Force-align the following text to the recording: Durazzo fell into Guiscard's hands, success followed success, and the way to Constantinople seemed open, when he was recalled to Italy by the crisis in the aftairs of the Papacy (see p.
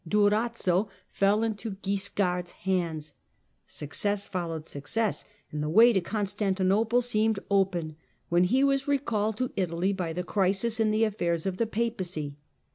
Durazzo 0.07 0.89
fell 1.11 1.43
into 1.43 1.75
Guiscard's 1.83 2.53
hands, 2.65 3.13
success 3.67 4.27
followed 4.27 4.65
success, 4.65 5.23
and 5.51 5.61
the 5.61 5.69
way 5.69 5.93
to 5.93 6.01
Constantinople 6.01 7.03
seemed 7.03 7.37
open, 7.51 7.95
when 8.27 8.45
he 8.45 8.63
was 8.63 8.87
recalled 8.87 9.37
to 9.37 9.51
Italy 9.55 9.93
by 9.93 10.11
the 10.11 10.23
crisis 10.23 10.79
in 10.79 10.89
the 10.89 11.03
aftairs 11.03 11.45
of 11.45 11.57
the 11.57 11.67
Papacy 11.67 12.29
(see 12.29 12.29
p. 12.31 12.35